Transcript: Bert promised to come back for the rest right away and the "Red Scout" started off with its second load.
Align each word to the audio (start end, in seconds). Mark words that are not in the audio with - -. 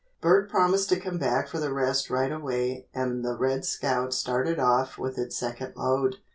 Bert 0.19 0.49
promised 0.49 0.89
to 0.89 0.99
come 0.99 1.19
back 1.19 1.47
for 1.47 1.59
the 1.59 1.71
rest 1.71 2.09
right 2.09 2.31
away 2.31 2.87
and 2.91 3.23
the 3.23 3.37
"Red 3.37 3.63
Scout" 3.65 4.15
started 4.15 4.57
off 4.59 4.97
with 4.97 5.19
its 5.19 5.37
second 5.37 5.75
load. 5.75 6.15